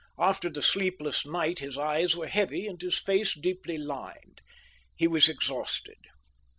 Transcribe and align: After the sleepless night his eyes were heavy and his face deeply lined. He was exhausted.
After 0.17 0.49
the 0.49 0.63
sleepless 0.63 1.27
night 1.27 1.59
his 1.59 1.77
eyes 1.77 2.15
were 2.15 2.25
heavy 2.25 2.65
and 2.65 2.81
his 2.81 2.97
face 2.97 3.35
deeply 3.35 3.77
lined. 3.77 4.41
He 4.95 5.05
was 5.07 5.29
exhausted. 5.29 5.99